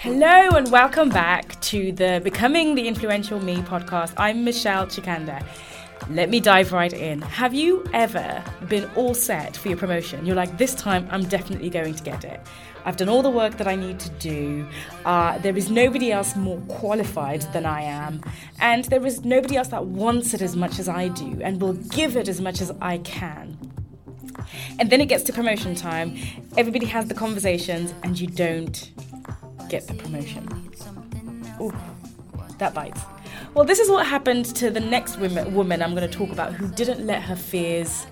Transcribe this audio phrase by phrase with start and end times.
[0.00, 4.14] Hello and welcome back to the Becoming the Influential Me podcast.
[4.16, 5.44] I'm Michelle Chikanda.
[6.08, 7.20] Let me dive right in.
[7.22, 10.24] Have you ever been all set for your promotion?
[10.24, 12.40] You're like, this time I'm definitely going to get it.
[12.84, 14.66] I've done all the work that I need to do.
[15.04, 18.22] Uh, there is nobody else more qualified than I am.
[18.60, 21.74] And there is nobody else that wants it as much as I do and will
[21.74, 23.71] give it as much as I can.
[24.78, 26.16] And then it gets to promotion time.
[26.56, 28.90] Everybody has the conversations, and you don't
[29.68, 30.48] get the promotion.
[31.60, 31.72] Ooh,
[32.58, 33.00] that bites.
[33.54, 36.54] Well, this is what happened to the next woman, woman I'm going to talk about
[36.54, 38.06] who didn't let her fears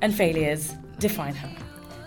[0.00, 1.50] and failures define her.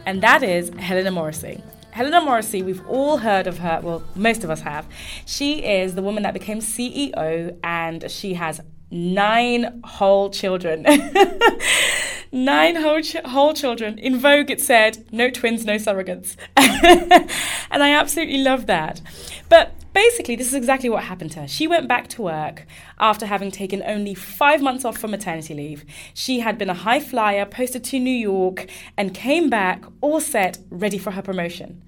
[0.05, 1.63] And that is Helena Morrissey.
[1.91, 4.85] Helena Morrissey, we've all heard of her, well, most of us have.
[5.25, 8.59] She is the woman that became CEO and she has
[8.91, 10.85] nine whole children.
[12.35, 13.97] nine whole, ch- whole children.
[13.97, 16.35] In Vogue, it said, no twins, no surrogates.
[16.57, 19.01] and I absolutely love that.
[19.49, 21.47] But basically, this is exactly what happened to her.
[21.47, 22.67] She went back to work
[22.99, 25.85] after having taken only five months off from maternity leave.
[26.13, 30.59] She had been a high flyer, posted to New York, and came back all set,
[30.69, 31.83] ready for her promotion.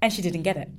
[0.00, 0.70] And she didn't get it.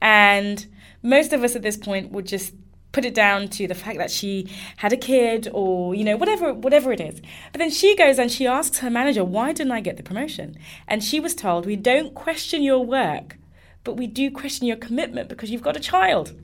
[0.00, 0.66] And
[1.02, 2.54] most of us at this point would just
[2.92, 6.52] put it down to the fact that she had a kid or you know whatever
[6.52, 7.20] whatever it is.
[7.52, 10.56] But then she goes and she asks her manager why didn't i get the promotion?
[10.86, 13.36] And she was told we don't question your work
[13.84, 16.34] but we do question your commitment because you've got a child.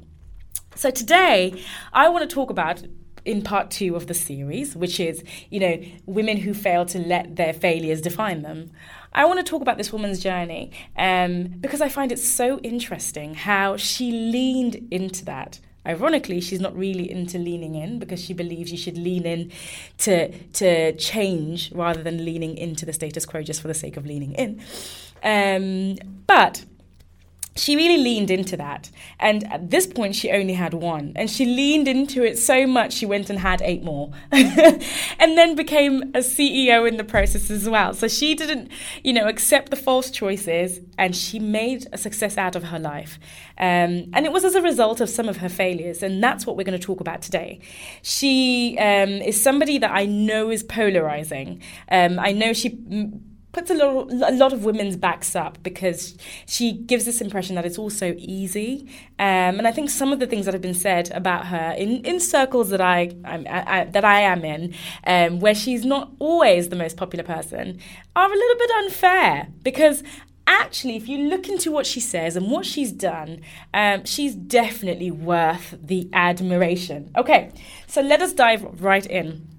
[0.76, 2.82] So today i want to talk about
[3.24, 7.36] in part two of the series, which is, you know, women who fail to let
[7.36, 8.70] their failures define them.
[9.12, 13.34] I want to talk about this woman's journey um, because I find it so interesting
[13.34, 18.72] how she leaned into that Ironically, she's not really into leaning in because she believes
[18.72, 19.52] you should lean in
[19.98, 24.06] to to change rather than leaning into the status quo just for the sake of
[24.06, 24.60] leaning in.
[25.22, 25.96] Um,
[26.27, 26.64] but
[27.56, 28.91] she really leaned into that.
[29.20, 31.12] And at this point, she only had one.
[31.14, 34.11] And she leaned into it so much, she went and had eight more.
[34.33, 37.95] and then became a CEO in the process as well.
[37.95, 38.70] So she didn't,
[39.02, 43.18] you know, accept the false choices and she made a success out of her life.
[43.57, 46.02] Um, and it was as a result of some of her failures.
[46.02, 47.61] And that's what we're going to talk about today.
[48.02, 51.62] She um, is somebody that I know is polarizing.
[51.89, 52.78] Um, I know she
[53.54, 56.16] puts a lot, a lot of women's backs up because
[56.46, 58.88] she gives this impression that it's all so easy.
[59.18, 62.04] Um, and I think some of the things that have been said about her in,
[62.04, 64.74] in circles that I, I, I that I am in,
[65.06, 67.78] um, where she's not always the most popular person,
[68.14, 70.02] are a little bit unfair because
[70.46, 73.40] actually, if you look into what she says and what she's done,
[73.72, 77.10] um, she's definitely worth the admiration.
[77.16, 77.50] Okay,
[77.86, 79.53] so let us dive right in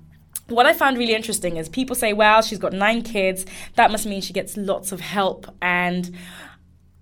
[0.47, 3.45] what I found really interesting is people say, well, she's got nine kids.
[3.75, 5.47] That must mean she gets lots of help.
[5.61, 6.15] And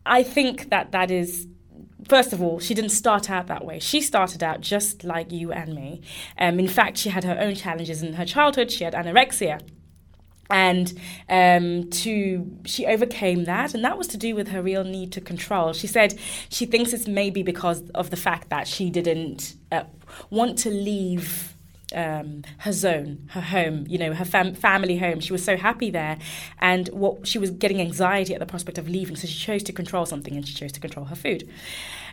[0.06, 1.48] I think that that is
[2.08, 3.80] first of all, she didn't start out that way.
[3.80, 6.02] She started out just like you and me.
[6.38, 8.72] Um, in fact, she had her own challenges in her childhood.
[8.72, 9.62] She had anorexia.
[10.50, 10.94] And
[11.30, 15.22] um, to she overcame that, and that was to do with her real need to
[15.22, 15.74] control.
[15.74, 19.86] She said she thinks it's maybe because of the fact that she didn't uh,
[20.30, 21.53] want to leave
[21.94, 25.20] um, her zone, her home, you know, her fam- family home.
[25.20, 26.18] She was so happy there,
[26.60, 29.16] and what she was getting anxiety at the prospect of leaving.
[29.16, 31.50] So she chose to control something, and she chose to control her food.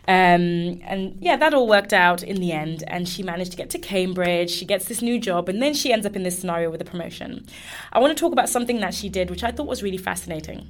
[0.07, 3.69] Um, and yeah, that all worked out in the end, and she managed to get
[3.71, 4.49] to Cambridge.
[4.49, 6.85] She gets this new job, and then she ends up in this scenario with a
[6.85, 7.45] promotion.
[7.93, 10.69] I want to talk about something that she did, which I thought was really fascinating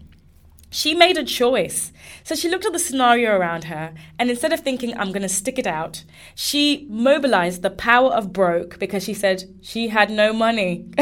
[0.72, 1.92] she made a choice.
[2.24, 5.30] So she looked at the scenario around her, and instead of thinking, I'm going to
[5.30, 10.32] stick it out, she mobilized the power of broke because she said she had no
[10.32, 10.86] money.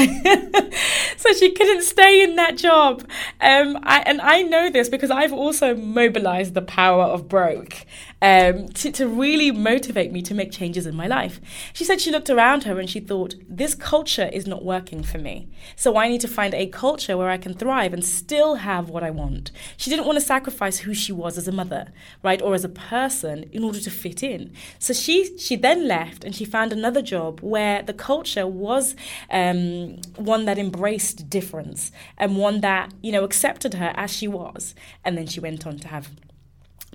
[1.18, 3.02] so she couldn't stay in that job.
[3.40, 7.86] Um, I, and I know this because I've also mobilized the power of broke
[8.22, 11.40] um, to, to really motivate me to make changes in my life.
[11.74, 15.18] She said she looked around her and she thought, this culture is not working for
[15.18, 15.48] me.
[15.76, 19.04] So I need to find a culture where I can thrive and still have what
[19.04, 19.52] I want.
[19.78, 21.92] She didn't want to sacrifice who she was as a mother,
[22.24, 24.52] right, or as a person in order to fit in.
[24.80, 28.96] So she she then left and she found another job where the culture was
[29.32, 34.76] um, one that embraced difference and one that you know accepted her as she was.
[35.04, 36.10] And then she went on to have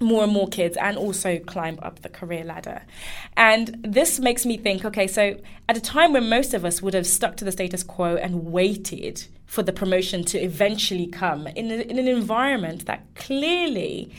[0.00, 2.82] more and more kids and also climb up the career ladder.
[3.36, 5.38] And this makes me think okay, so
[5.68, 8.52] at a time when most of us would have stuck to the status quo and
[8.52, 14.12] waited for the promotion to eventually come in, a, in an environment that clearly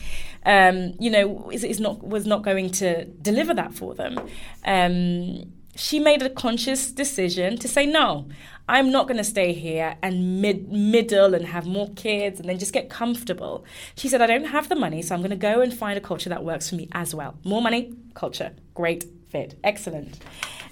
[0.46, 4.18] um, you know is, is, not was not going to deliver that for them
[4.64, 8.28] um, she made a conscious decision to say no.
[8.68, 12.58] I'm not going to stay here and mid- middle and have more kids and then
[12.58, 13.64] just get comfortable.
[13.94, 16.00] She said, I don't have the money, so I'm going to go and find a
[16.00, 17.38] culture that works for me as well.
[17.44, 20.18] More money, culture, great fit, excellent.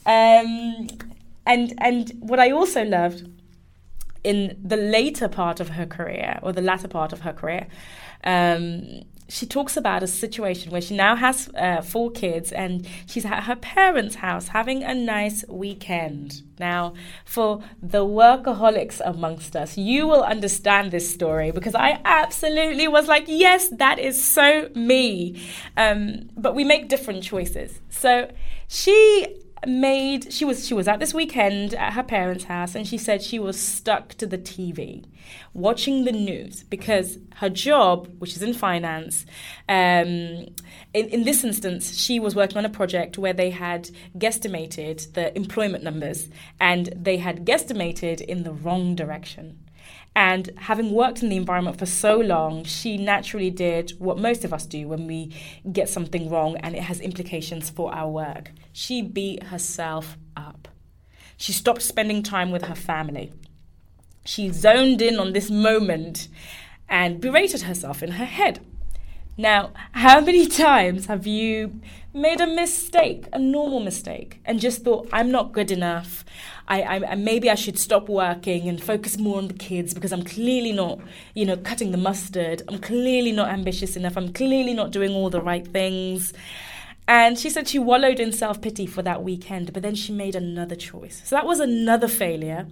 [0.06, 0.88] Um,
[1.46, 3.28] and and what I also loved
[4.24, 7.66] in the later part of her career or the latter part of her career.
[8.24, 13.24] Um, she talks about a situation where she now has uh, four kids and she's
[13.24, 16.42] at her parents' house having a nice weekend.
[16.58, 16.94] Now,
[17.24, 23.24] for the workaholics amongst us, you will understand this story because I absolutely was like,
[23.26, 25.42] yes, that is so me.
[25.76, 27.80] Um, but we make different choices.
[27.88, 28.30] So
[28.68, 32.98] she made she was she was at this weekend at her parents' house and she
[32.98, 35.04] said she was stuck to the TV
[35.52, 39.24] watching the news because her job, which is in finance,
[39.68, 40.46] um,
[40.92, 45.34] in, in this instance, she was working on a project where they had guesstimated the
[45.36, 46.28] employment numbers
[46.60, 49.58] and they had guesstimated in the wrong direction.
[50.16, 54.52] And having worked in the environment for so long, she naturally did what most of
[54.52, 55.34] us do when we
[55.72, 58.52] get something wrong and it has implications for our work.
[58.72, 60.68] She beat herself up.
[61.36, 63.32] She stopped spending time with her family.
[64.24, 66.28] She zoned in on this moment
[66.88, 68.60] and berated herself in her head.
[69.36, 71.80] Now, how many times have you
[72.12, 76.24] made a mistake, a normal mistake, and just thought, I'm not good enough?
[76.68, 80.22] I, I, maybe I should stop working and focus more on the kids because I'm
[80.22, 81.00] clearly not,
[81.34, 82.62] you know, cutting the mustard.
[82.68, 84.16] I'm clearly not ambitious enough.
[84.16, 86.32] I'm clearly not doing all the right things.
[87.06, 90.34] And she said she wallowed in self pity for that weekend, but then she made
[90.34, 91.20] another choice.
[91.24, 92.66] So that was another failure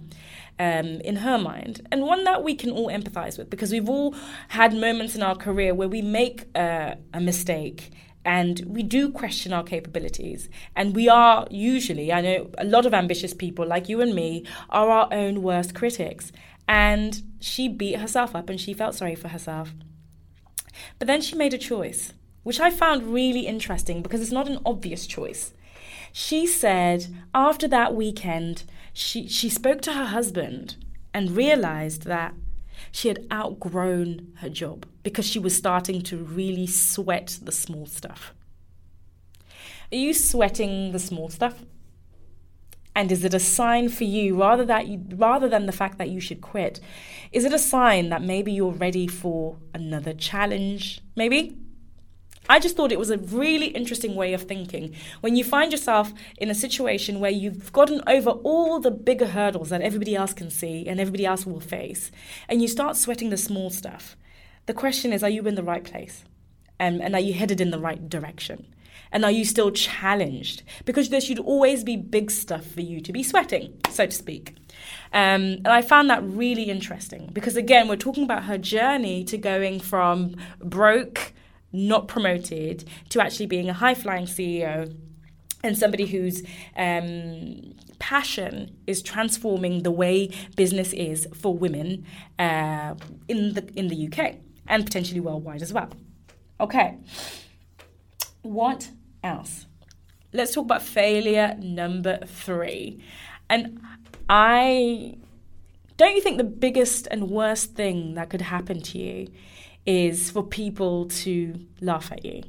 [0.59, 4.15] um, in her mind, and one that we can all empathize with because we've all
[4.49, 7.91] had moments in our career where we make uh, a mistake
[8.25, 10.49] and we do question our capabilities.
[10.75, 14.45] And we are usually, I know a lot of ambitious people like you and me,
[14.69, 16.31] are our own worst critics.
[16.67, 19.73] And she beat herself up and she felt sorry for herself.
[20.99, 22.13] But then she made a choice,
[22.43, 25.53] which I found really interesting because it's not an obvious choice.
[26.13, 28.63] She said after that weekend,
[28.93, 30.77] she, she spoke to her husband
[31.13, 32.33] and realized that
[32.91, 38.33] she had outgrown her job because she was starting to really sweat the small stuff.
[39.91, 41.63] Are you sweating the small stuff?
[42.95, 46.09] And is it a sign for you rather that you, rather than the fact that
[46.09, 46.79] you should quit?
[47.31, 51.01] Is it a sign that maybe you're ready for another challenge?
[51.15, 51.57] Maybe
[52.49, 54.95] I just thought it was a really interesting way of thinking.
[55.21, 59.69] When you find yourself in a situation where you've gotten over all the bigger hurdles
[59.69, 62.11] that everybody else can see and everybody else will face,
[62.49, 64.17] and you start sweating the small stuff,
[64.65, 66.23] the question is are you in the right place?
[66.79, 68.67] And, and are you headed in the right direction?
[69.11, 70.63] And are you still challenged?
[70.85, 74.55] Because there should always be big stuff for you to be sweating, so to speak.
[75.13, 79.37] Um, and I found that really interesting because, again, we're talking about her journey to
[79.37, 81.32] going from broke
[81.73, 84.95] not promoted to actually being a high flying CEO
[85.63, 86.43] and somebody whose
[86.77, 92.05] um, passion is transforming the way business is for women
[92.37, 92.93] uh,
[93.27, 94.35] in the in the UK
[94.67, 95.89] and potentially worldwide as well.
[96.59, 96.97] Okay,
[98.41, 98.89] what
[99.23, 99.65] else?
[100.33, 103.01] Let's talk about failure number three,
[103.49, 103.79] and
[104.29, 105.17] I
[105.95, 109.27] don't you think the biggest and worst thing that could happen to you
[109.85, 112.43] is for people to laugh at you.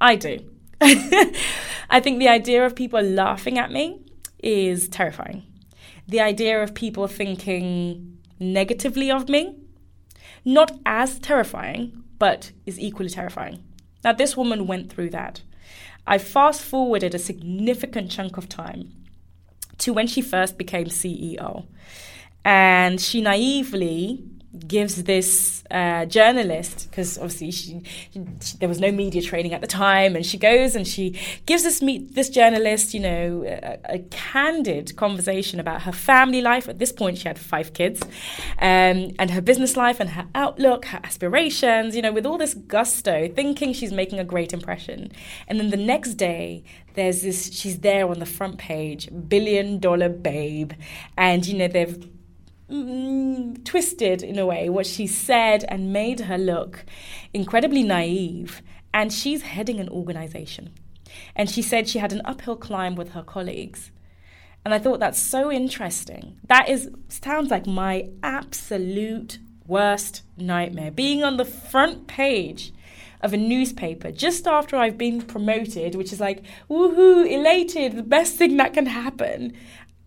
[0.00, 0.38] I do.
[0.80, 4.00] I think the idea of people laughing at me
[4.42, 5.44] is terrifying.
[6.08, 9.56] The idea of people thinking negatively of me,
[10.44, 13.62] not as terrifying, but is equally terrifying.
[14.04, 15.42] Now, this woman went through that.
[16.06, 18.92] I fast forwarded a significant chunk of time
[19.78, 21.66] to when she first became CEO.
[22.44, 24.24] And she naively
[24.66, 29.66] gives this uh, journalist because obviously she, she, there was no media training at the
[29.66, 33.98] time and she goes and she gives this meet this journalist you know a, a,
[34.10, 36.68] candid conversation about her family life.
[36.68, 38.02] At this point she had five kids
[38.58, 42.52] um, and her business life and her outlook her aspirations you know with all this
[42.52, 45.12] gusto thinking she's making a great impression.
[45.48, 46.62] And then the next day
[46.94, 50.72] there's this she's there on the front page billion dollar babe.
[51.16, 52.11] And you know they've
[52.72, 56.84] mm, twisted in a way what she said and made her look
[57.32, 58.62] incredibly naive.
[58.94, 60.72] And she's heading an organization.
[61.36, 63.90] And she said she had an uphill climb with her colleagues.
[64.64, 66.38] And I thought that's so interesting.
[66.46, 70.90] That is sounds like my absolute worst nightmare.
[70.90, 72.72] Being on the front page
[73.22, 78.36] of a newspaper just after I've been promoted, which is like, woohoo, elated, the best
[78.36, 79.52] thing that can happen.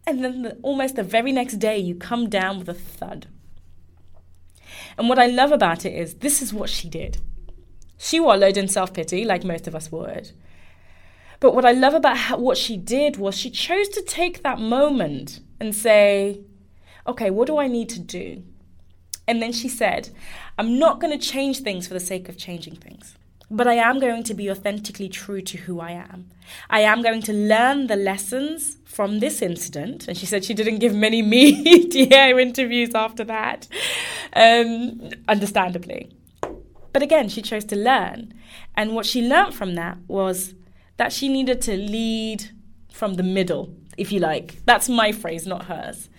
[0.07, 3.27] And then the, almost the very next day, you come down with a thud.
[4.97, 7.17] And what I love about it is this is what she did.
[7.97, 10.31] She wallowed in self pity, like most of us would.
[11.39, 14.59] But what I love about how, what she did was she chose to take that
[14.59, 16.41] moment and say,
[17.07, 18.43] okay, what do I need to do?
[19.27, 20.09] And then she said,
[20.57, 23.14] I'm not going to change things for the sake of changing things,
[23.49, 26.29] but I am going to be authentically true to who I am.
[26.69, 30.07] I am going to learn the lessons from this incident.
[30.07, 31.21] And she said she didn't give many
[31.61, 33.67] media interviews after that,
[34.33, 36.11] um, understandably.
[36.93, 38.33] But again, she chose to learn.
[38.75, 40.53] And what she learned from that was
[40.97, 42.49] that she needed to lead
[42.91, 44.63] from the middle, if you like.
[44.65, 46.09] That's my phrase, not hers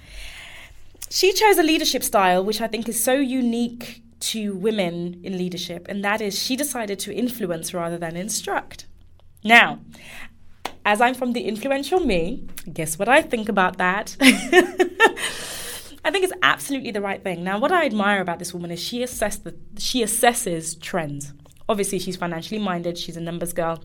[1.10, 4.02] she chose a leadership style which I think is so unique
[4.32, 8.86] to women in leadership, and that is she decided to influence rather than instruct.
[9.44, 9.80] Now,
[10.84, 14.16] as I'm from the influential me, guess what I think about that?
[14.20, 17.42] I think it's absolutely the right thing.
[17.42, 21.32] Now, what I admire about this woman is she assess the, she assesses trends.
[21.68, 22.96] Obviously, she's financially minded.
[22.96, 23.82] She's a numbers girl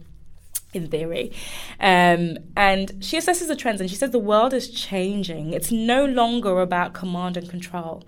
[0.74, 1.32] in theory.
[1.80, 5.54] Um, and she assesses the trends and she says the world is changing.
[5.54, 8.04] It's no longer about command and control.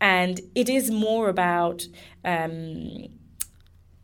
[0.00, 1.86] And it is more about
[2.24, 3.08] um,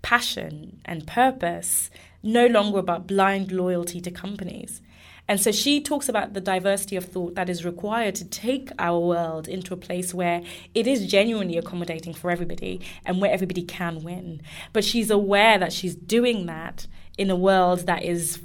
[0.02, 1.90] passion and purpose,
[2.22, 4.80] no longer about blind loyalty to companies.
[5.26, 9.00] And so she talks about the diversity of thought that is required to take our
[9.00, 10.42] world into a place where
[10.74, 14.42] it is genuinely accommodating for everybody and where everybody can win.
[14.74, 16.86] But she's aware that she's doing that
[17.16, 18.40] in a world that is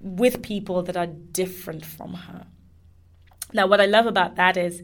[0.00, 2.46] with people that are different from her.
[3.54, 4.82] Now, what I love about that is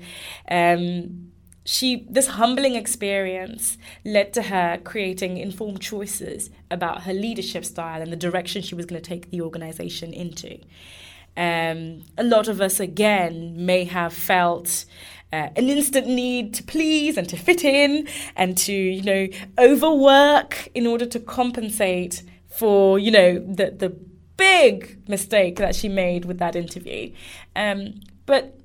[0.50, 1.32] um,
[1.64, 8.10] she this humbling experience led to her creating informed choices about her leadership style and
[8.10, 10.58] the direction she was going to take the organization into.
[11.36, 14.84] Um, a lot of us, again, may have felt
[15.32, 20.68] uh, an instant need to please and to fit in and to, you know, overwork
[20.74, 23.96] in order to compensate for you know the the
[24.36, 27.12] big mistake that she made with that interview.
[27.54, 28.59] Um, but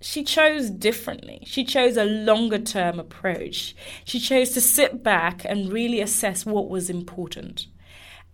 [0.00, 1.42] she chose differently.
[1.46, 3.74] She chose a longer term approach.
[4.04, 7.66] She chose to sit back and really assess what was important.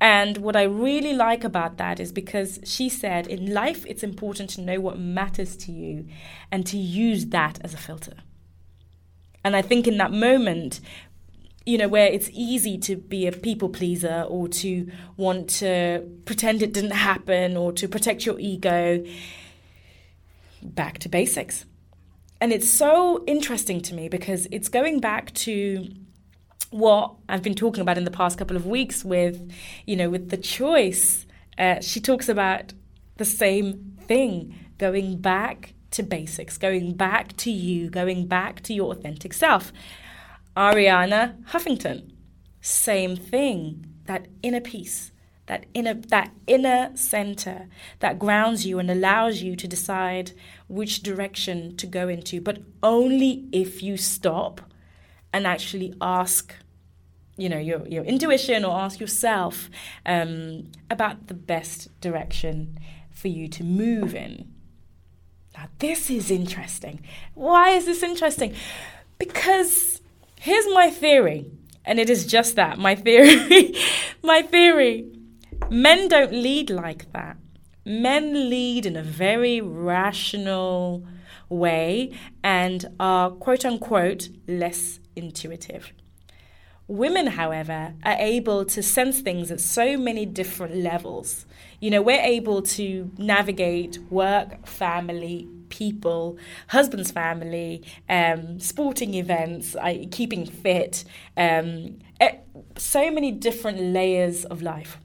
[0.00, 4.50] And what I really like about that is because she said, in life, it's important
[4.50, 6.06] to know what matters to you
[6.50, 8.16] and to use that as a filter.
[9.42, 10.80] And I think in that moment,
[11.64, 16.62] you know, where it's easy to be a people pleaser or to want to pretend
[16.62, 19.02] it didn't happen or to protect your ego.
[20.64, 21.66] Back to basics.
[22.40, 25.88] And it's so interesting to me because it's going back to
[26.71, 29.52] what I've been talking about in the past couple of weeks with,
[29.87, 31.25] you know, with the choice.
[31.56, 32.73] Uh, she talks about
[33.16, 38.90] the same thing, going back to basics, going back to you, going back to your
[38.92, 39.73] authentic self.
[40.56, 42.11] Arianna Huffington,
[42.61, 43.87] same thing.
[44.06, 45.12] That inner peace,
[45.46, 47.68] that inner that inner center
[48.00, 50.32] that grounds you and allows you to decide
[50.68, 54.60] which direction to go into, but only if you stop
[55.32, 56.54] and actually ask
[57.36, 59.68] you know your your intuition or ask yourself
[60.06, 62.78] um, about the best direction
[63.10, 64.50] for you to move in.
[65.56, 67.00] Now this is interesting.
[67.34, 68.54] Why is this interesting?
[69.18, 70.00] Because
[70.44, 71.50] Here's my theory,
[71.86, 73.74] and it is just that my theory.
[74.22, 75.10] my theory.
[75.70, 77.37] Men don't lead like that.
[77.84, 81.04] Men lead in a very rational
[81.49, 85.92] way and are quote unquote less intuitive.
[86.87, 91.46] Women, however, are able to sense things at so many different levels.
[91.80, 96.37] You know, we're able to navigate work, family, people,
[96.68, 99.75] husband's family, um, sporting events,
[100.11, 101.04] keeping fit,
[101.38, 101.99] um,
[102.76, 104.99] so many different layers of life.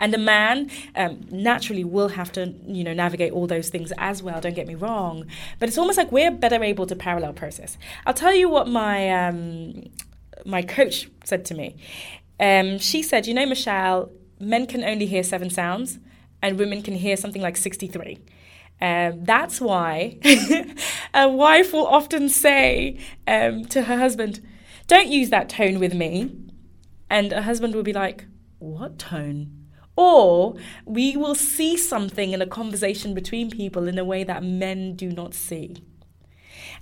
[0.00, 4.22] And a man um, naturally will have to, you know, navigate all those things as
[4.22, 4.40] well.
[4.40, 5.26] Don't get me wrong,
[5.60, 7.78] but it's almost like we're better able to parallel process.
[8.06, 9.84] I'll tell you what my um,
[10.44, 11.76] my coach said to me.
[12.40, 16.00] Um, she said, "You know, Michelle, men can only hear seven sounds,
[16.42, 18.18] and women can hear something like sixty-three.
[18.80, 20.18] Um, that's why
[21.14, 24.40] a wife will often say um, to her husband,
[24.86, 26.34] Don't use that tone with me.
[27.10, 28.24] And a husband will be like,
[28.58, 29.59] What tone?
[29.96, 34.94] Or we will see something in a conversation between people in a way that men
[34.94, 35.82] do not see.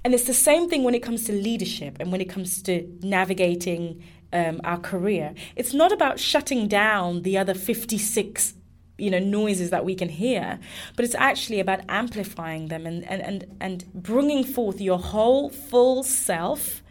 [0.04, 2.88] And it's the same thing when it comes to leadership and when it comes to
[3.02, 5.34] navigating um, our career.
[5.56, 8.54] It's not about shutting down the other 56
[9.00, 10.58] you know noises that we can hear
[10.96, 16.02] but it's actually about amplifying them and and and, and bringing forth your whole full
[16.02, 16.82] self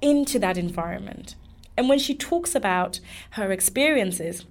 [0.00, 1.34] into that environment
[1.76, 4.46] and when she talks about her experiences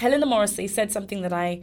[0.00, 1.60] helena morrissey said something that i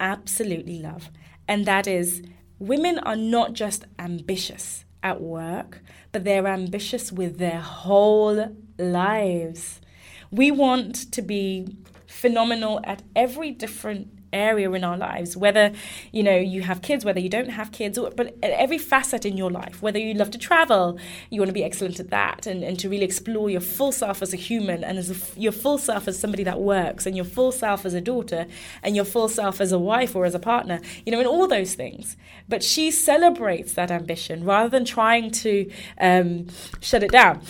[0.00, 1.10] absolutely love
[1.48, 2.22] and that is
[2.58, 5.80] women are not just ambitious at work
[6.16, 9.82] but they're ambitious with their whole lives.
[10.30, 11.76] We want to be
[12.06, 15.72] phenomenal at every different area in our lives whether
[16.12, 19.50] you know you have kids whether you don't have kids but every facet in your
[19.50, 20.98] life whether you love to travel
[21.30, 24.22] you want to be excellent at that and, and to really explore your full self
[24.22, 27.24] as a human and as a, your full self as somebody that works and your
[27.24, 28.46] full self as a daughter
[28.82, 31.46] and your full self as a wife or as a partner you know in all
[31.46, 32.16] those things.
[32.48, 36.48] But she celebrates that ambition rather than trying to um,
[36.80, 37.40] shut it down.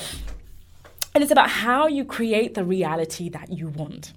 [1.15, 4.13] And it's about how you create the reality that you want.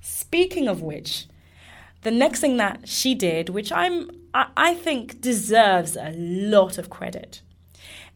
[0.00, 1.26] Speaking of which,
[2.02, 6.90] the next thing that she did, which I'm I, I think deserves a lot of
[6.90, 7.42] credit,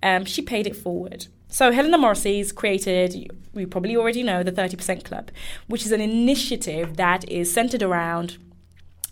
[0.03, 1.27] um, she paid it forward.
[1.49, 5.31] So Helena Morrissey's created, we probably already know, the 30% Club,
[5.67, 8.39] which is an initiative that is centered around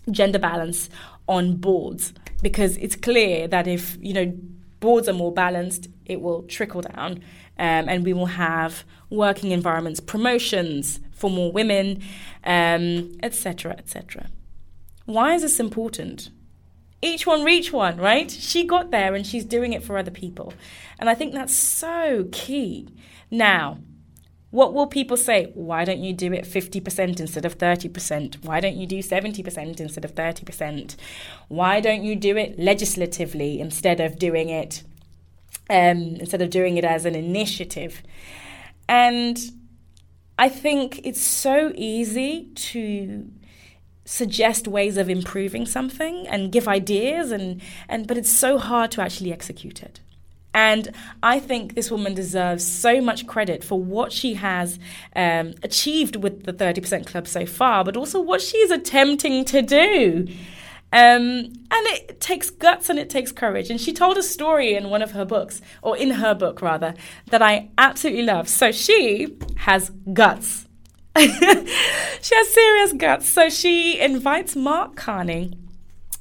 [0.09, 0.89] gender balance
[1.27, 4.33] on boards because it's clear that if you know
[4.79, 7.19] boards are more balanced, it will trickle down,
[7.59, 12.01] um, and we will have working environments, promotions, for more women,
[12.43, 14.25] etc., um, etc.
[14.27, 14.40] Et
[15.05, 16.29] Why is this important?
[17.01, 18.29] Each one reach one, right?
[18.29, 20.53] She got there and she's doing it for other people.
[20.99, 22.87] And I think that's so key.
[23.31, 23.79] Now,
[24.51, 25.49] what will people say?
[25.53, 28.43] Why don't you do it 50% instead of 30%?
[28.45, 30.95] Why don't you do 70% instead of 30%?
[31.47, 34.83] Why don't you do it legislatively instead of doing it
[35.69, 38.03] um, instead of doing it as an initiative?
[38.89, 39.39] And
[40.37, 43.31] I think it's so easy to
[44.05, 49.01] suggest ways of improving something and give ideas and, and but it's so hard to
[49.01, 49.99] actually execute it.
[50.53, 50.93] And
[51.23, 54.79] I think this woman deserves so much credit for what she has
[55.15, 60.27] um, achieved with the 30% Club so far, but also what she's attempting to do.
[60.93, 63.69] Um, and it takes guts and it takes courage.
[63.69, 66.95] And she told a story in one of her books, or in her book rather,
[67.27, 68.49] that I absolutely love.
[68.49, 70.67] So she has guts.
[71.19, 73.29] she has serious guts.
[73.29, 75.53] So she invites Mark Carney,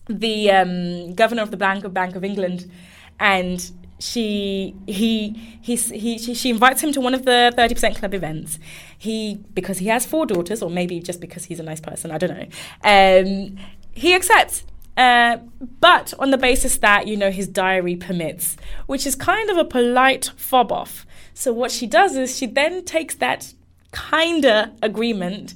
[0.09, 2.71] the um, governor of the Bank of Bank of England,
[3.19, 5.31] and she he
[5.63, 8.59] he, he she, she invites him to one of the 30% club events
[8.97, 12.17] he because he has four daughters or maybe just because he's a nice person i
[12.17, 12.47] don't know
[12.83, 13.59] um,
[13.93, 14.65] he accepts.
[14.97, 15.39] Uh,
[15.81, 19.65] but on the basis that, you know, his diary permits, which is kind of a
[19.65, 21.07] polite fob off.
[21.33, 23.55] So what she does is she then takes that
[23.93, 25.55] kinda agreement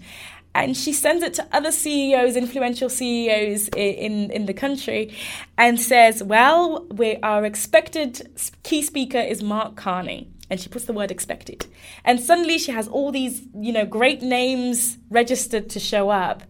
[0.54, 5.12] and she sends it to other CEOs, influential CEOs in, in the country,
[5.58, 8.30] and says, Well, we, our expected
[8.62, 11.66] key speaker is Mark Carney and she puts the word expected.
[12.04, 16.44] And suddenly she has all these, you know, great names registered to show up.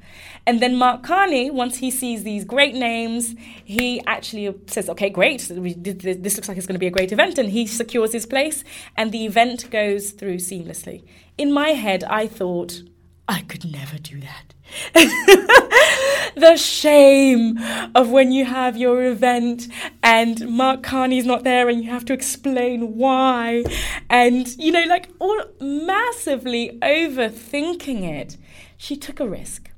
[0.47, 5.41] And then Mark Carney, once he sees these great names, he actually says, okay, great,
[5.49, 7.39] this looks like it's going to be a great event.
[7.39, 8.63] And he secures his place,
[8.95, 11.03] and the event goes through seamlessly.
[11.39, 12.83] In my head, I thought,
[13.27, 14.55] I could never do that.
[16.37, 17.59] the shame
[17.95, 19.69] of when you have your event
[20.03, 23.65] and Mark Carney's not there and you have to explain why.
[24.11, 28.37] And, you know, like all massively overthinking it.
[28.77, 29.71] She took a risk.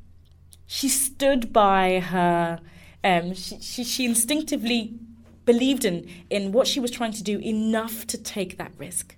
[0.66, 2.60] She stood by her,
[3.04, 4.98] um, she, she, she instinctively
[5.44, 9.16] believed in, in what she was trying to do enough to take that risk.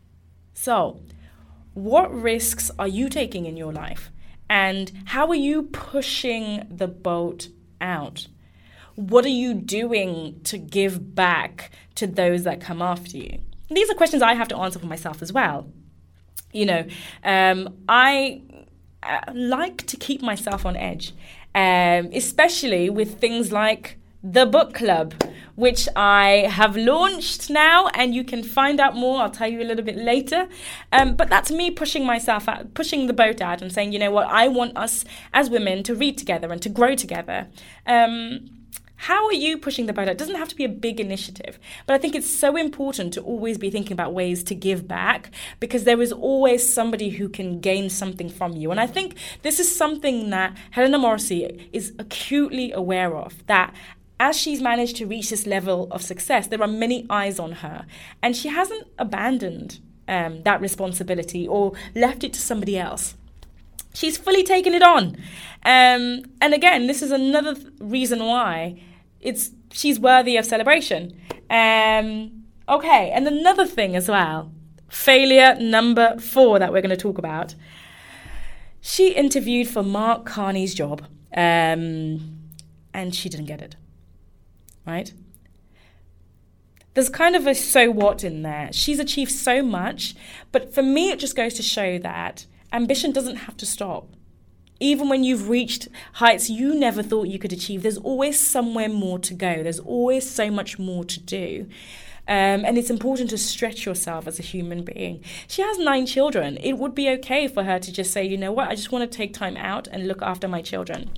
[0.53, 1.01] So,
[1.73, 4.11] what risks are you taking in your life?
[4.51, 7.49] And how are you pushing the boat
[7.81, 8.27] out?
[8.95, 13.39] What are you doing to give back to those that come after you?
[13.71, 15.71] These are questions I have to answer for myself as well.
[16.53, 16.87] You know,
[17.23, 18.43] um, I
[19.03, 21.13] uh, like to keep myself on edge,
[21.55, 25.15] um, especially with things like the book club,
[25.59, 29.21] which I have launched now, and you can find out more.
[29.21, 30.47] I'll tell you a little bit later.
[30.93, 34.13] Um, but that's me pushing myself out, pushing the boat out, and saying, you know
[34.13, 37.49] what, I want us as women to read together and to grow together.
[37.89, 38.51] Um,
[39.03, 40.13] how are you pushing the boat out?
[40.13, 43.21] It doesn't have to be a big initiative, but I think it's so important to
[43.23, 47.61] always be thinking about ways to give back because there is always somebody who can
[47.61, 48.71] gain something from you.
[48.71, 53.75] And I think this is something that Helena Morrissey is acutely aware of that
[54.21, 57.87] as she's managed to reach this level of success, there are many eyes on her,
[58.23, 63.15] and she hasn't abandoned um, that responsibility or left it to somebody else.
[63.95, 65.17] She's fully taken it on.
[65.65, 68.81] Um, and again, this is another th- reason why
[69.21, 71.19] it's she's worthy of celebration.
[71.51, 74.53] Um, okay, and another thing as well
[74.89, 77.55] failure number four that we're going to talk about.
[78.81, 81.03] She interviewed for Mark Carney's job
[81.37, 82.39] um,
[82.95, 83.77] and she didn't get it.
[84.89, 85.13] Right?
[86.95, 88.71] There's kind of a so what in there.
[88.73, 90.15] She's achieved so much,
[90.51, 94.09] but for me, it just goes to show that ambition doesn't have to stop.
[94.81, 99.19] Even when you've reached heights you never thought you could achieve, there's always somewhere more
[99.19, 99.63] to go.
[99.63, 101.69] There's always so much more to do.
[102.27, 105.23] Um, and it's important to stretch yourself as a human being.
[105.49, 106.57] She has nine children.
[106.63, 109.11] It would be okay for her to just say, you know what, I just want
[109.11, 111.11] to take time out and look after my children.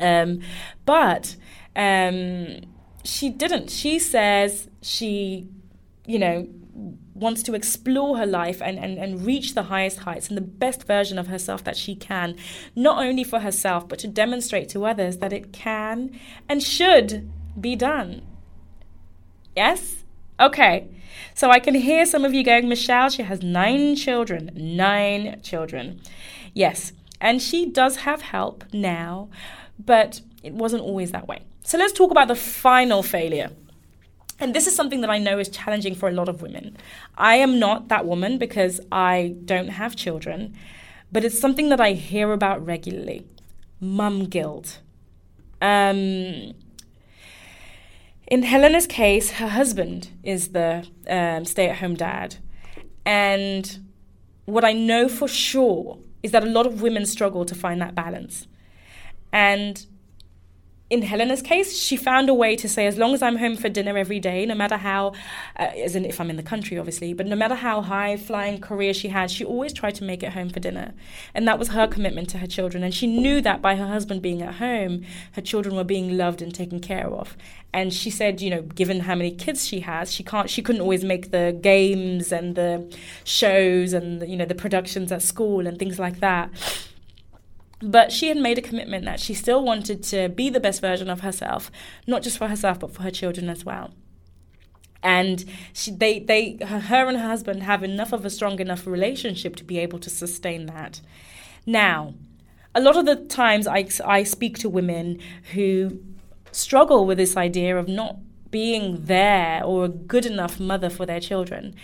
[0.00, 0.40] Um,
[0.84, 1.36] but
[1.74, 2.60] um,
[3.08, 3.70] she didn't.
[3.70, 5.48] She says she,
[6.06, 6.48] you know,
[7.14, 10.86] wants to explore her life and, and, and reach the highest heights and the best
[10.86, 12.36] version of herself that she can,
[12.76, 16.18] not only for herself, but to demonstrate to others that it can
[16.48, 17.28] and should
[17.60, 18.22] be done.
[19.56, 20.04] Yes?
[20.38, 20.88] Okay.
[21.34, 24.50] So I can hear some of you going, Michelle, she has nine children.
[24.54, 26.00] Nine children.
[26.54, 26.92] Yes.
[27.20, 29.28] And she does have help now,
[29.84, 31.42] but it wasn't always that way.
[31.68, 33.50] So let's talk about the final failure.
[34.40, 36.78] And this is something that I know is challenging for a lot of women.
[37.18, 40.56] I am not that woman because I don't have children,
[41.12, 43.26] but it's something that I hear about regularly
[43.82, 44.80] mum guilt.
[45.60, 46.54] Um,
[48.28, 52.36] in Helena's case, her husband is the um, stay at home dad.
[53.04, 53.90] And
[54.46, 57.94] what I know for sure is that a lot of women struggle to find that
[57.94, 58.46] balance.
[59.30, 59.84] And
[60.90, 63.68] in Helena's case, she found a way to say, as long as I'm home for
[63.68, 65.08] dinner every day, no matter how,
[65.58, 68.58] uh, as in if I'm in the country, obviously, but no matter how high flying
[68.58, 70.94] career she had, she always tried to make it home for dinner.
[71.34, 72.82] And that was her commitment to her children.
[72.82, 76.40] And she knew that by her husband being at home, her children were being loved
[76.40, 77.36] and taken care of.
[77.70, 80.80] And she said, you know, given how many kids she has, she can't, she couldn't
[80.80, 82.90] always make the games and the
[83.24, 86.50] shows and, the, you know, the productions at school and things like that.
[87.80, 91.08] But she had made a commitment that she still wanted to be the best version
[91.08, 91.70] of herself,
[92.06, 93.92] not just for herself, but for her children as well.
[95.02, 99.54] And she, they, they, her and her husband have enough of a strong enough relationship
[99.56, 101.00] to be able to sustain that.
[101.66, 102.14] Now,
[102.74, 105.20] a lot of the times I, I speak to women
[105.52, 106.00] who
[106.50, 108.16] struggle with this idea of not
[108.50, 111.74] being there or a good enough mother for their children.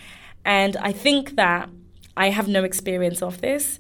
[0.45, 1.71] And I think that
[2.17, 3.79] I have no experience of this,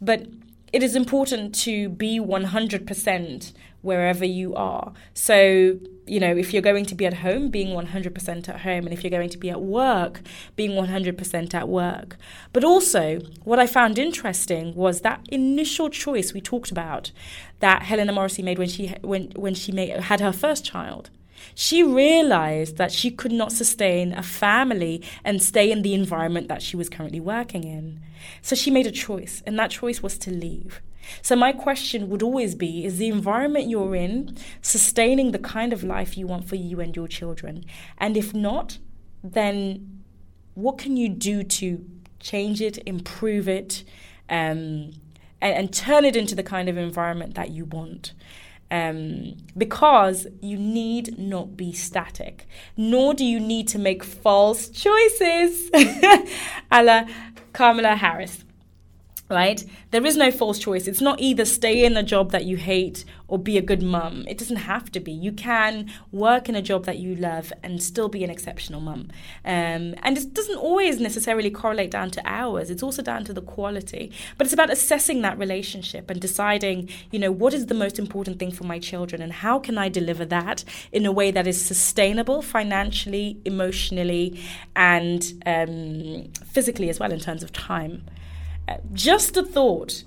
[0.00, 0.26] but
[0.72, 3.52] it is important to be 100%
[3.82, 4.92] wherever you are.
[5.14, 8.92] So, you know, if you're going to be at home, being 100% at home, and
[8.92, 10.22] if you're going to be at work,
[10.56, 12.16] being 100% at work.
[12.52, 17.12] But also, what I found interesting was that initial choice we talked about
[17.60, 21.10] that Helena Morrissey made when she when when she made, had her first child.
[21.54, 26.62] She realized that she could not sustain a family and stay in the environment that
[26.62, 28.00] she was currently working in.
[28.42, 30.80] So she made a choice, and that choice was to leave.
[31.22, 35.84] So, my question would always be Is the environment you're in sustaining the kind of
[35.84, 37.64] life you want for you and your children?
[37.98, 38.78] And if not,
[39.22, 40.02] then
[40.54, 41.84] what can you do to
[42.20, 43.84] change it, improve it,
[44.28, 44.92] um,
[45.40, 48.12] and, and turn it into the kind of environment that you want?
[48.70, 55.70] Um, because you need not be static, nor do you need to make false choices,
[56.70, 57.04] a la
[57.52, 58.45] Kamala Harris
[59.28, 59.64] right?
[59.90, 60.86] There is no false choice.
[60.86, 64.24] It's not either stay in a job that you hate or be a good mum.
[64.28, 65.10] It doesn't have to be.
[65.10, 69.10] You can work in a job that you love and still be an exceptional mum.
[69.44, 72.70] Um, and it doesn't always necessarily correlate down to hours.
[72.70, 74.12] It's also down to the quality.
[74.38, 78.38] But it's about assessing that relationship and deciding, you know, what is the most important
[78.38, 81.60] thing for my children and how can I deliver that in a way that is
[81.60, 84.40] sustainable financially, emotionally,
[84.76, 88.04] and um, physically as well in terms of time
[88.92, 90.04] just a thought.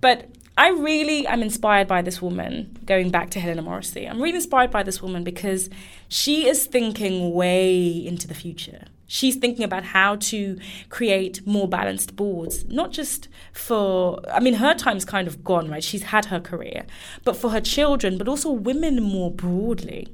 [0.00, 4.06] But I really am inspired by this woman, going back to Helena Morrissey.
[4.06, 5.70] I'm really inspired by this woman because
[6.08, 8.84] she is thinking way into the future.
[9.06, 14.74] She's thinking about how to create more balanced boards, not just for, I mean, her
[14.74, 15.84] time's kind of gone, right?
[15.84, 16.86] She's had her career,
[17.24, 20.08] but for her children, but also women more broadly,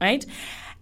[0.00, 0.24] right?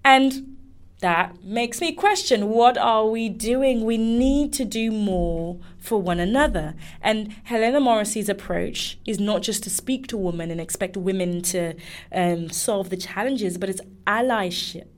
[0.04, 0.56] And
[1.00, 3.84] that makes me question what are we doing?
[3.84, 6.74] We need to do more for one another.
[7.00, 11.74] And Helena Morrissey's approach is not just to speak to women and expect women to
[12.12, 14.88] um, solve the challenges, but it's allyship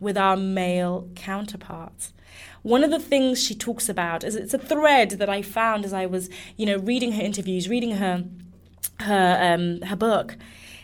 [0.00, 2.12] with our male counterparts.
[2.62, 5.92] one of the things she talks about is it's a thread that I found as
[5.92, 8.24] I was, you know, reading her interviews, reading her
[9.00, 10.36] her um, her book,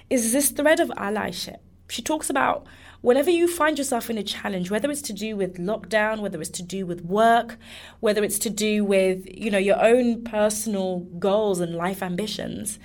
[0.08, 1.63] is this thread of allyship.
[1.88, 2.66] She talks about
[3.04, 6.48] whenever you find yourself in a challenge, whether it's to do with lockdown, whether it's
[6.50, 7.58] to do with work,
[8.00, 12.78] whether it's to do with you know your own personal goals and life ambitions,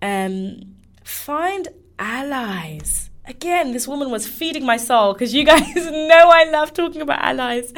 [0.00, 0.60] um,
[1.02, 3.10] find allies.
[3.28, 7.22] Again, this woman was feeding my soul because you guys know I love talking about
[7.22, 7.72] allies.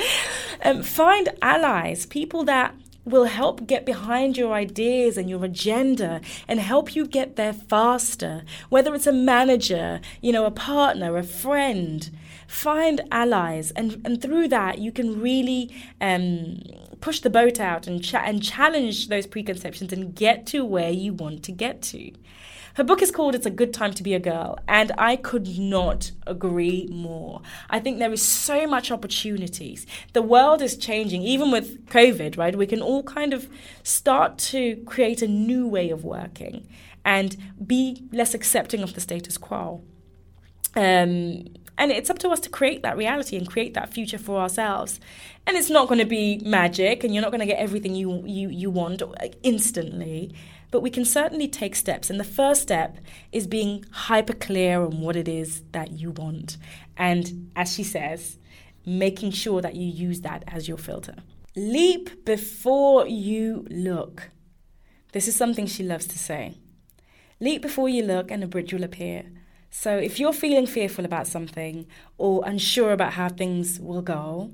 [0.63, 6.61] Um, find allies, people that will help get behind your ideas and your agenda and
[6.61, 8.43] help you get there faster.
[8.69, 12.11] Whether it's a manager, you know, a partner, a friend,
[12.47, 16.61] find allies, and and through that you can really um,
[17.01, 21.43] push the boat out and and challenge those preconceptions and get to where you want
[21.45, 22.13] to get to.
[22.79, 25.59] Her book is called It's a Good Time to Be a Girl, and I could
[25.59, 27.43] not agree more.
[27.69, 29.85] I think there is so much opportunities.
[30.13, 32.55] The world is changing, even with COVID, right?
[32.55, 33.49] We can all kind of
[33.83, 36.69] start to create a new way of working
[37.05, 37.37] and
[37.67, 39.83] be less accepting of the status quo.
[40.77, 44.39] Um, and it's up to us to create that reality and create that future for
[44.41, 45.01] ourselves.
[45.49, 48.23] And it's not going to be magic, and you're not going to get everything you,
[48.25, 49.03] you, you want
[49.43, 50.33] instantly
[50.71, 52.11] but we can certainly take steps.
[52.11, 52.99] And the first step
[53.33, 56.57] is being hyper clear on what it is that you want.
[56.97, 58.39] And as she says,
[58.85, 61.17] making sure that you use that as your filter.
[61.57, 64.31] Leap before you look.
[65.13, 66.55] This is something she loves to say.
[67.41, 69.27] Leap before you look, and a bridge will appear.
[69.71, 74.51] So if you're feeling fearful about something or unsure about how things will go,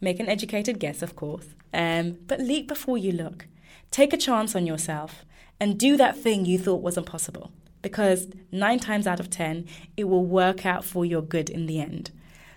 [0.00, 3.46] make an educated guess, of course, um, but leap before you look.
[3.90, 5.24] Take a chance on yourself
[5.60, 7.50] and do that thing you thought was impossible
[7.82, 11.80] because nine times out of ten, it will work out for your good in the
[11.80, 12.10] end.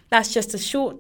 [0.10, 0.98] That's just a short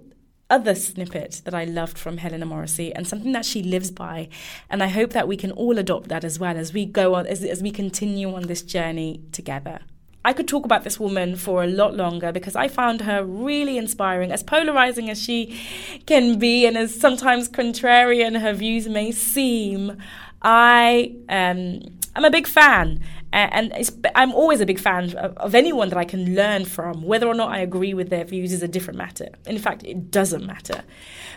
[0.50, 4.28] other snippet that I loved from Helena Morrissey and something that she lives by.
[4.70, 7.26] And I hope that we can all adopt that as well as we go on,
[7.26, 9.80] as, as we continue on this journey together.
[10.24, 13.78] I could talk about this woman for a lot longer because I found her really
[13.78, 15.60] inspiring, as polarizing as she
[16.06, 19.98] can be, and as sometimes contrarian her views may seem.
[20.44, 21.82] I um,
[22.16, 23.74] I'm a big fan, and
[24.16, 27.04] I'm always a big fan of, anyone that I can learn from.
[27.04, 29.30] Whether or not I agree with their views is a different matter.
[29.46, 30.84] In fact, it doesn't matter.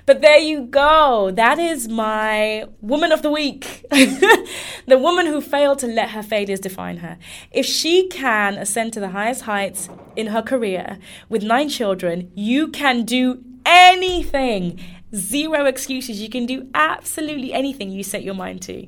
[0.07, 1.31] But there you go.
[1.33, 3.87] That is my woman of the week.
[3.91, 7.19] the woman who failed to let her failures define her.
[7.53, 12.69] If she can ascend to the highest heights in her career with nine children, you
[12.69, 14.81] can do anything
[15.15, 16.21] Zero excuses.
[16.21, 18.87] You can do absolutely anything you set your mind to.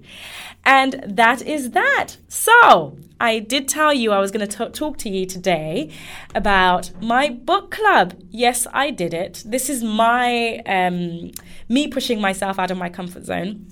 [0.65, 2.17] And that is that.
[2.29, 5.91] So, I did tell you I was going to talk to you today
[6.35, 8.15] about my book club.
[8.31, 9.43] Yes, I did it.
[9.47, 11.31] This is my um,
[11.69, 13.67] me pushing myself out of my comfort zone.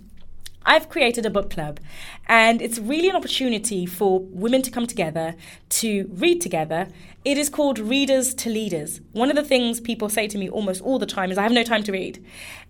[0.66, 1.78] I've created a book club,
[2.26, 5.34] and it's really an opportunity for women to come together
[5.70, 6.88] to read together.
[7.24, 9.00] It is called Readers to Leaders.
[9.12, 11.52] One of the things people say to me almost all the time is, I have
[11.52, 12.24] no time to read.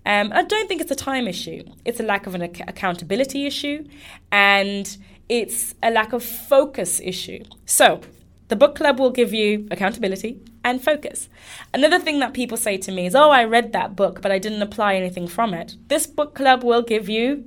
[0.04, 3.46] Um, I don't think it's a time issue, it's a lack of an ac- accountability
[3.46, 3.84] issue,
[4.32, 4.96] and
[5.28, 7.44] it's a lack of focus issue.
[7.64, 8.00] So,
[8.48, 11.28] the book club will give you accountability and focus.
[11.72, 14.38] Another thing that people say to me is, Oh, I read that book, but I
[14.38, 15.76] didn't apply anything from it.
[15.88, 17.44] This book club will give you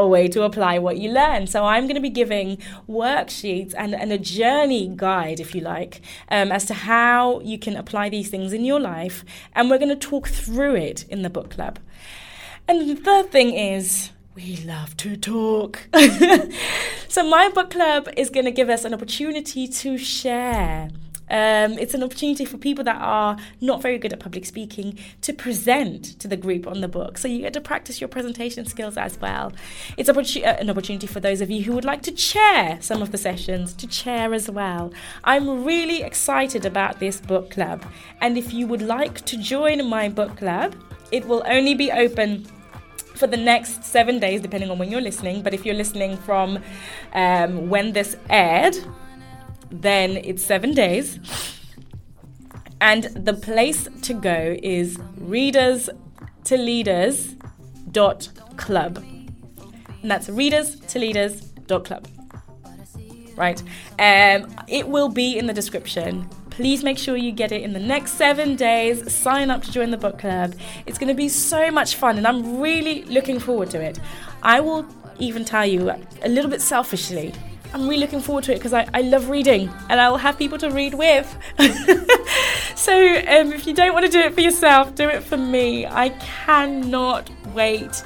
[0.00, 1.46] a way to apply what you learn.
[1.46, 2.58] So I'm going to be giving
[2.88, 7.76] worksheets and, and a journey guide, if you like, um, as to how you can
[7.76, 9.24] apply these things in your life.
[9.54, 11.78] And we're going to talk through it in the book club.
[12.66, 15.88] And the third thing is, we love to talk.
[17.08, 20.88] so, my book club is going to give us an opportunity to share
[21.30, 25.32] um, it's an opportunity for people that are not very good at public speaking to
[25.32, 27.18] present to the group on the book.
[27.18, 29.52] So you get to practice your presentation skills as well.
[29.96, 33.18] It's an opportunity for those of you who would like to chair some of the
[33.18, 34.92] sessions to chair as well.
[35.24, 37.84] I'm really excited about this book club.
[38.20, 40.74] And if you would like to join my book club,
[41.12, 42.44] it will only be open
[43.14, 45.42] for the next seven days, depending on when you're listening.
[45.42, 46.58] But if you're listening from
[47.12, 48.76] um, when this aired,
[49.70, 51.18] then it's seven days.
[52.80, 55.90] And the place to go is readers
[56.44, 57.36] to leaders
[57.90, 59.04] dot club.
[60.02, 62.08] And that's readers to leaders dot club.
[63.36, 63.62] Right?
[63.98, 66.28] Um, it will be in the description.
[66.50, 69.10] Please make sure you get it in the next seven days.
[69.12, 70.54] Sign up to join the book club.
[70.84, 73.98] It's going to be so much fun, and I'm really looking forward to it.
[74.42, 74.84] I will
[75.18, 77.32] even tell you a little bit selfishly
[77.72, 80.58] I'm really looking forward to it because I, I love reading and I'll have people
[80.58, 81.36] to read with.
[82.80, 85.84] So um, if you don't want to do it for yourself, do it for me.
[85.84, 88.02] I cannot wait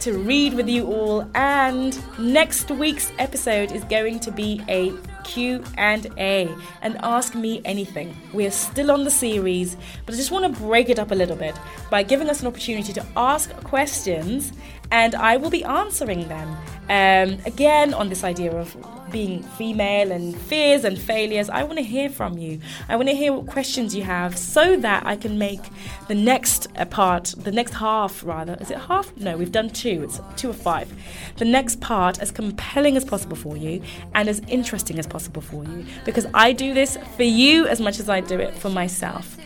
[0.00, 4.92] to read with you all and next week's episode is going to be a
[5.24, 8.14] Q&A and ask me anything.
[8.34, 11.34] We're still on the series, but I just want to break it up a little
[11.34, 11.56] bit
[11.90, 14.52] by giving us an opportunity to ask questions
[14.90, 16.48] and I will be answering them.
[16.90, 18.76] Um, again, on this idea of
[19.10, 22.60] being female and fears and failures, I want to hear from you.
[22.88, 25.60] I want to hear what questions you have so that I can make
[26.08, 28.56] the next uh, part, the next half rather.
[28.60, 29.16] Is it half?
[29.16, 30.04] No, we've done two.
[30.04, 30.92] It's two of five.
[31.36, 33.82] The next part as compelling as possible for you
[34.14, 38.00] and as interesting as possible for you because I do this for you as much
[38.00, 39.36] as I do it for myself.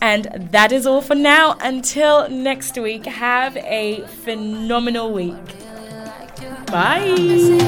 [0.00, 1.56] And that is all for now.
[1.60, 5.34] Until next week, have a phenomenal week.
[6.70, 7.58] Bye.